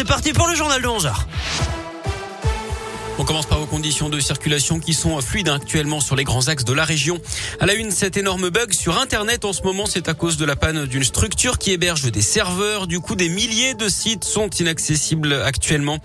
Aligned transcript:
C'est 0.00 0.06
parti 0.06 0.32
pour 0.32 0.46
le 0.46 0.54
journal 0.54 0.80
de 0.80 0.86
11h. 0.86 1.12
On 3.20 3.24
commence 3.24 3.46
par 3.46 3.58
vos 3.58 3.66
conditions 3.66 4.08
de 4.08 4.20
circulation 4.20 4.78
qui 4.78 4.94
sont 4.94 5.20
fluides 5.20 5.48
actuellement 5.48 5.98
sur 5.98 6.14
les 6.14 6.22
grands 6.22 6.46
axes 6.46 6.62
de 6.62 6.72
la 6.72 6.84
région. 6.84 7.18
À 7.58 7.66
la 7.66 7.74
une, 7.74 7.90
cet 7.90 8.16
énorme 8.16 8.48
bug 8.50 8.72
sur 8.72 8.96
Internet 8.96 9.44
en 9.44 9.52
ce 9.52 9.62
moment, 9.62 9.86
c'est 9.86 10.08
à 10.08 10.14
cause 10.14 10.36
de 10.36 10.44
la 10.44 10.54
panne 10.54 10.86
d'une 10.86 11.02
structure 11.02 11.58
qui 11.58 11.72
héberge 11.72 12.12
des 12.12 12.22
serveurs. 12.22 12.86
Du 12.86 13.00
coup, 13.00 13.16
des 13.16 13.28
milliers 13.28 13.74
de 13.74 13.88
sites 13.88 14.22
sont 14.22 14.48
inaccessibles 14.50 15.32
actuellement. 15.32 15.98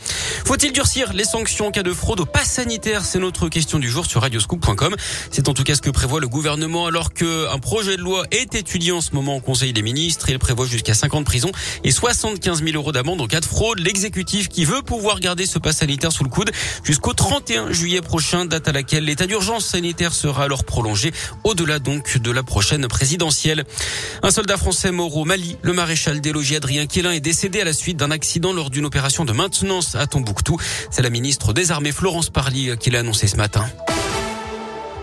Faut-il 0.44 0.71
durcir 0.71 1.14
les 1.14 1.23
sanctions 1.23 1.68
en 1.68 1.71
cas 1.71 1.84
de 1.84 1.94
fraude 1.94 2.20
au 2.20 2.26
pass 2.26 2.50
sanitaire? 2.50 3.05
C'est 3.05 3.20
notre 3.20 3.48
question 3.48 3.77
du 3.77 3.91
jour 3.91 4.07
sur 4.07 4.21
radioscoop.com. 4.21 4.95
C'est 5.30 5.50
en 5.50 5.54
tout 5.54 5.64
cas 5.64 5.75
ce 5.75 5.82
que 5.82 5.91
prévoit 5.91 6.20
le 6.20 6.27
gouvernement 6.27 6.88
alors 6.88 7.14
qu'un 7.14 7.59
projet 7.61 7.95
de 7.95 8.02
loi 8.02 8.25
est 8.32 8.55
étudié 8.55 8.91
en 8.91 9.02
ce 9.02 9.14
moment 9.14 9.36
au 9.36 9.39
Conseil 9.39 9.71
des 9.71 9.84
ministres. 9.84 10.30
Il 10.30 10.39
prévoit 10.39 10.66
jusqu'à 10.66 10.95
50 10.95 11.25
prisons 11.25 11.52
et 11.84 11.91
75 11.91 12.64
000 12.64 12.75
euros 12.75 12.91
d'amende 12.91 13.21
en 13.21 13.27
cas 13.27 13.39
de 13.39 13.45
fraude. 13.45 13.77
L'exécutif 13.77 14.50
qui 14.50 14.66
veut 14.66 14.82
pouvoir 14.82 15.20
garder 15.20 15.45
ce 15.45 15.59
pass 15.59 15.77
sanitaire 15.77 16.11
sous 16.11 16.24
le 16.24 16.30
coude 16.32 16.50
jusqu'au 17.04 17.14
31 17.14 17.74
juillet 17.74 18.00
prochain, 18.00 18.46
date 18.46 18.70
à 18.70 18.71
laquelle 18.71 19.04
l'état 19.04 19.28
d'urgence 19.28 19.66
sanitaire 19.66 20.14
sera 20.14 20.46
alors 20.46 20.64
prolongé, 20.64 21.11
au-delà 21.44 21.80
donc 21.80 22.18
de 22.18 22.32
la 22.32 22.44
prochaine 22.44 22.88
présidentielle. 22.88 23.66
Un 24.21 24.32
soldat 24.32 24.56
français 24.56 24.89
mort 24.92 25.18
au 25.18 25.25
Mali, 25.25 25.58
le 25.64 25.74
maréchal 25.74 26.21
des 26.21 26.32
logis 26.32 26.56
Adrien 26.56 26.86
Quélin 26.86 27.11
est 27.11 27.20
décédé 27.20 27.60
à 27.60 27.66
la 27.66 27.74
suite 27.74 27.97
d'un 27.97 28.10
accident 28.10 28.54
lors 28.54 28.70
d'une 28.70 28.86
opération 28.86 29.25
de 29.25 29.34
maintenance 29.34 29.96
à 29.96 30.08
Tombouctou. 30.08 30.58
C'est 30.92 31.02
la 31.02 31.10
ministre 31.10 31.52
des 31.52 31.71
Armées 31.71 31.92
Florence 31.92 32.30
Parly 32.30 32.78
qui 32.78 32.89
l'a 32.89 33.00
annoncé 33.00 33.28
ce 33.28 33.36
matin. 33.36 33.66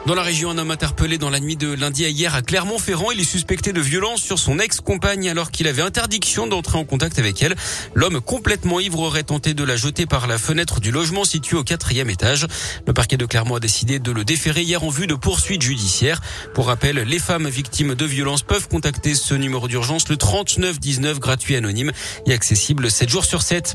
Dans 0.06 0.14
la 0.14 0.22
région, 0.22 0.50
un 0.50 0.56
homme 0.56 0.70
interpellé 0.70 1.18
dans 1.18 1.28
la 1.28 1.40
nuit 1.40 1.56
de 1.56 1.74
lundi 1.74 2.06
à 2.06 2.08
hier 2.08 2.34
à 2.34 2.40
Clermont-Ferrand. 2.40 3.10
Il 3.10 3.20
est 3.20 3.24
suspecté 3.24 3.74
de 3.74 3.82
violence 3.82 4.22
sur 4.22 4.38
son 4.38 4.58
ex-compagne 4.58 5.28
alors 5.28 5.50
qu'il 5.50 5.68
avait 5.68 5.82
interdiction 5.82 6.46
d'entrer 6.46 6.78
en 6.78 6.86
contact 6.86 7.18
avec 7.18 7.42
elle. 7.42 7.54
L'homme 7.94 8.22
complètement 8.22 8.80
ivre 8.80 9.00
aurait 9.00 9.24
tenté 9.24 9.52
de 9.52 9.62
la 9.62 9.76
jeter 9.76 10.06
par 10.06 10.26
la 10.26 10.38
fenêtre 10.38 10.80
du 10.80 10.90
logement 10.90 11.24
situé 11.24 11.58
au 11.58 11.64
quatrième 11.64 12.08
étage. 12.08 12.46
Le 12.86 12.94
parquet 12.94 13.18
de 13.18 13.26
Clermont 13.26 13.56
a 13.56 13.60
décidé 13.60 13.98
de 13.98 14.10
le 14.10 14.24
déférer 14.24 14.62
hier 14.62 14.82
en 14.82 14.88
vue 14.88 15.06
de 15.06 15.14
poursuites 15.14 15.62
judiciaires. 15.62 16.22
Pour 16.54 16.68
rappel, 16.68 16.96
les 16.96 17.18
femmes 17.18 17.48
victimes 17.48 17.94
de 17.94 18.04
violences 18.06 18.42
peuvent 18.42 18.68
contacter 18.68 19.14
ce 19.14 19.34
numéro 19.34 19.68
d'urgence, 19.68 20.08
le 20.08 20.16
3919 20.16 21.20
gratuit 21.20 21.56
anonyme 21.56 21.92
et 22.26 22.32
accessible 22.32 22.90
7 22.90 23.10
jours 23.10 23.26
sur 23.26 23.42
7. 23.42 23.74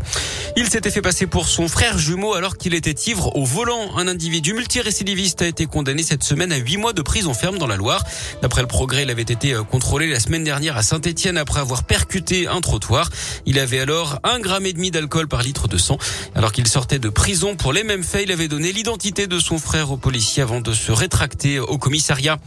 Il 0.58 0.68
s'était 0.70 0.92
fait 0.92 1.02
passer 1.02 1.28
pour 1.28 1.48
son 1.48 1.68
frère 1.68 2.00
jumeau 2.00 2.34
alors 2.34 2.58
qu'il 2.58 2.74
était 2.74 2.96
ivre 3.10 3.36
au 3.36 3.46
volant. 3.46 3.96
Un 3.98 4.08
individu 4.08 4.54
multirécidiviste 4.54 5.44
a 5.44 5.48
été 5.48 5.68
condamné 5.68 6.02
semaine 6.24 6.52
à 6.52 6.58
8 6.58 6.78
mois 6.78 6.94
de 6.94 7.02
prison 7.02 7.34
ferme 7.34 7.58
dans 7.58 7.68
la 7.68 7.76
Loire. 7.76 8.04
D'après 8.42 8.62
le 8.62 8.68
progrès, 8.68 9.04
il 9.04 9.10
avait 9.10 9.22
été 9.22 9.54
euh, 9.54 9.64
contrôlé 9.64 10.08
la 10.08 10.20
semaine 10.20 10.44
dernière 10.44 10.78
à 10.78 10.84
Saint-Etienne 10.84 11.38
après 11.38 11.60
avoir 11.60 11.84
percuté 11.84 12.48
un 12.48 12.62
trottoir. 12.62 13.10
Il 13.46 13.60
avait 13.60 13.80
alors 13.80 14.20
un 14.24 14.40
gramme 14.40 14.66
et 14.66 14.74
demi 14.74 14.92
d'alcool 14.92 15.28
par 15.28 15.44
litre 15.44 15.68
de 15.68 15.78
sang. 15.78 15.98
Alors 16.36 16.52
qu'il 16.52 16.68
sortait 16.68 17.00
de 17.00 17.10
prison 17.10 17.56
pour 17.56 17.74
les 17.74 17.84
mêmes 17.84 18.04
faits, 18.04 18.24
il 18.26 18.32
avait 18.32 18.48
donné 18.48 18.72
l'identité 18.72 19.28
de 19.28 19.40
son 19.40 19.60
frère 19.60 19.92
au 19.92 19.98
policier 19.98 20.44
avant 20.44 20.62
de 20.62 20.74
se 20.74 20.92
rétracter 20.92 21.60
au 21.60 21.78
commissariat. 21.78 22.38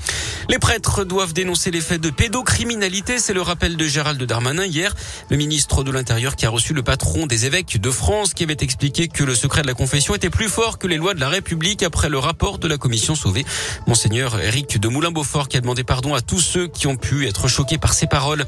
Les 0.49 0.59
prêtres 0.59 1.05
doivent 1.05 1.33
dénoncer 1.33 1.71
les 1.71 1.81
faits 1.81 2.01
de 2.01 2.11
pédocriminalité. 2.11 3.19
C'est 3.19 3.33
le 3.33 3.43
rappel 3.43 3.77
de 3.77 3.87
Gérald 3.87 4.23
Darmanin 4.23 4.65
hier, 4.65 4.95
le 5.31 5.37
ministre 5.37 5.85
de 5.85 5.91
l'Intérieur 5.91 6.37
qui 6.37 6.47
a 6.47 6.51
reçu 6.51 6.73
le 6.73 6.83
patron 6.83 7.27
des 7.27 7.47
évêques 7.47 7.81
de 7.81 7.91
France 7.91 8.35
qui 8.35 8.45
avait 8.45 8.57
expliqué 8.61 9.09
que 9.09 9.25
le 9.25 9.35
secret 9.35 9.63
de 9.63 9.67
la 9.67 9.75
confession 9.75 10.15
était 10.15 10.31
plus 10.31 10.49
fort 10.49 10.79
que 10.79 10.87
les 10.87 10.97
lois 10.97 11.15
de 11.15 11.21
la 11.21 11.29
République 11.29 11.83
après 11.83 12.09
le 12.09 12.19
rapport 12.19 12.59
de 12.59 12.69
la 12.69 12.79
commission 12.79 13.15
sauvée. 13.15 13.45
Monseigneur 13.87 14.41
Eric 14.41 14.79
de 14.81 14.89
Moulin-Beaufort 14.89 15.49
qui 15.49 15.57
a 15.57 15.61
demandé 15.61 15.85
pardon 15.85 16.15
à 16.15 16.21
tous 16.21 16.41
ceux 16.41 16.69
qui 16.69 16.87
ont 16.87 16.97
pu 16.97 17.27
être 17.27 17.49
choqués 17.49 17.79
par 17.79 17.93
ses 17.93 18.07
paroles. 18.07 18.47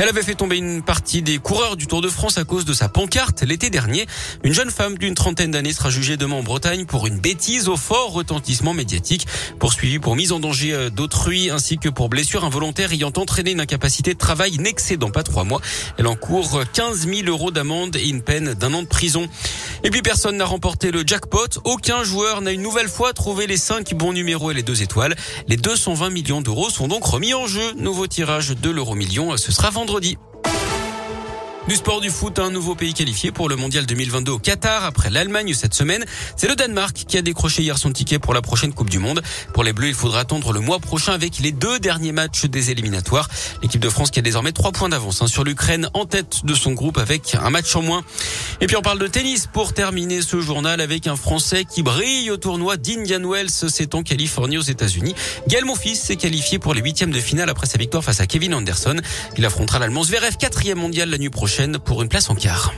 Elle 0.00 0.08
avait 0.08 0.22
fait 0.22 0.36
tomber 0.36 0.58
une 0.58 0.80
partie 0.80 1.22
des 1.22 1.38
coureurs 1.38 1.76
du 1.76 1.88
Tour 1.88 2.00
de 2.00 2.08
France 2.08 2.38
à 2.38 2.44
cause 2.44 2.64
de 2.64 2.72
sa 2.72 2.88
pancarte 2.88 3.42
l'été 3.42 3.68
dernier. 3.68 4.06
Une 4.44 4.52
jeune 4.52 4.70
femme 4.70 4.96
d'une 4.96 5.16
trentaine 5.16 5.50
d'années 5.50 5.72
sera 5.72 5.90
jugée 5.90 6.16
demain 6.16 6.36
en 6.36 6.44
Bretagne 6.44 6.84
pour 6.84 7.08
une 7.08 7.18
bêtise 7.18 7.68
au 7.68 7.76
fort 7.76 8.12
retentissement 8.12 8.74
médiatique, 8.74 9.26
poursuivie 9.58 9.98
pour 9.98 10.14
mise 10.14 10.30
en 10.30 10.38
danger 10.38 10.88
d'autrui 10.92 11.50
ainsi 11.50 11.78
que 11.78 11.88
pour 11.88 12.08
blessure 12.08 12.44
involontaire 12.44 12.92
ayant 12.92 13.10
entraîné 13.16 13.50
une 13.50 13.60
incapacité 13.60 14.14
de 14.14 14.18
travail 14.18 14.58
n'excédant 14.58 15.10
pas 15.10 15.24
trois 15.24 15.42
mois. 15.42 15.60
Elle 15.96 16.06
encourt 16.06 16.60
15 16.72 17.08
000 17.08 17.26
euros 17.26 17.50
d'amende 17.50 17.96
et 17.96 18.08
une 18.08 18.22
peine 18.22 18.54
d'un 18.54 18.74
an 18.74 18.82
de 18.82 18.86
prison. 18.86 19.28
Et 19.82 19.90
puis 19.90 20.02
personne 20.02 20.36
n'a 20.36 20.44
remporté 20.44 20.92
le 20.92 21.02
jackpot. 21.04 21.58
Aucun 21.64 22.04
joueur 22.04 22.40
n'a 22.40 22.52
une 22.52 22.62
nouvelle 22.62 22.88
fois 22.88 23.12
trouvé 23.14 23.48
les 23.48 23.56
cinq 23.56 23.94
bons 23.94 24.12
numéros 24.12 24.52
et 24.52 24.54
les 24.54 24.62
deux 24.62 24.80
étoiles. 24.80 25.16
Les 25.48 25.56
220 25.56 26.10
millions 26.10 26.40
d'euros 26.40 26.70
sont 26.70 26.86
donc 26.86 27.04
remis 27.04 27.34
en 27.34 27.48
jeu. 27.48 27.72
Nouveau 27.78 28.06
tirage 28.06 28.50
de 28.50 28.70
l'euro 28.70 28.94
million. 28.94 29.36
Ce 29.36 29.50
sera 29.50 29.70
vendredi 29.70 29.87
vendredi. 29.88 30.27
Du 31.68 31.76
sport 31.76 32.00
du 32.00 32.08
foot, 32.08 32.38
un 32.38 32.50
nouveau 32.50 32.74
pays 32.74 32.94
qualifié 32.94 33.30
pour 33.30 33.50
le 33.50 33.54
mondial 33.54 33.84
2022 33.84 34.32
au 34.32 34.38
Qatar 34.38 34.86
après 34.86 35.10
l'Allemagne 35.10 35.52
cette 35.52 35.74
semaine. 35.74 36.02
C'est 36.34 36.48
le 36.48 36.56
Danemark 36.56 37.04
qui 37.06 37.18
a 37.18 37.20
décroché 37.20 37.60
hier 37.62 37.76
son 37.76 37.92
ticket 37.92 38.18
pour 38.18 38.32
la 38.32 38.40
prochaine 38.40 38.72
Coupe 38.72 38.88
du 38.88 38.98
Monde. 38.98 39.20
Pour 39.52 39.64
les 39.64 39.74
Bleus, 39.74 39.88
il 39.88 39.94
faudra 39.94 40.20
attendre 40.20 40.54
le 40.54 40.60
mois 40.60 40.78
prochain 40.78 41.12
avec 41.12 41.40
les 41.40 41.52
deux 41.52 41.78
derniers 41.78 42.12
matchs 42.12 42.46
des 42.46 42.70
éliminatoires. 42.70 43.28
L'équipe 43.60 43.82
de 43.82 43.90
France 43.90 44.10
qui 44.10 44.18
a 44.18 44.22
désormais 44.22 44.52
trois 44.52 44.72
points 44.72 44.88
d'avance 44.88 45.20
hein, 45.20 45.26
sur 45.26 45.44
l'Ukraine 45.44 45.90
en 45.92 46.06
tête 46.06 46.46
de 46.46 46.54
son 46.54 46.72
groupe 46.72 46.96
avec 46.96 47.34
un 47.34 47.50
match 47.50 47.76
en 47.76 47.82
moins. 47.82 48.02
Et 48.62 48.66
puis 48.66 48.76
on 48.76 48.82
parle 48.82 48.98
de 48.98 49.06
tennis 49.06 49.46
pour 49.46 49.74
terminer 49.74 50.22
ce 50.22 50.40
journal 50.40 50.80
avec 50.80 51.06
un 51.06 51.16
Français 51.16 51.66
qui 51.66 51.82
brille 51.82 52.30
au 52.30 52.38
tournoi 52.38 52.78
d'Indian 52.78 53.20
Wells. 53.28 53.50
C'est 53.50 53.94
en 53.94 54.02
Californie 54.02 54.56
aux 54.56 54.62
États-Unis. 54.62 55.14
Gaël 55.48 55.66
Monfils 55.66 55.96
s'est 55.96 56.16
qualifié 56.16 56.58
pour 56.58 56.72
les 56.72 56.80
huitièmes 56.80 57.10
de 57.10 57.20
finale 57.20 57.50
après 57.50 57.66
sa 57.66 57.76
victoire 57.76 58.02
face 58.02 58.20
à 58.20 58.26
Kevin 58.26 58.54
Anderson. 58.54 58.96
Il 59.36 59.44
affrontera 59.44 59.78
l'Allemand 59.78 60.04
Zverev, 60.04 60.38
quatrième 60.38 60.78
mondial 60.78 61.10
la 61.10 61.18
nuit 61.18 61.28
pour 61.84 62.02
une 62.02 62.08
place 62.08 62.30
en 62.30 62.36
quart. 62.36 62.72